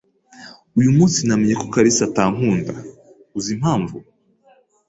Uyu 0.79 0.91
munsi 0.97 1.19
namenye 1.27 1.55
ko 1.61 1.65
kalisa 1.73 2.01
atankunda. 2.05 2.73
Uzi 3.37 3.49
impamvu? 3.55 3.95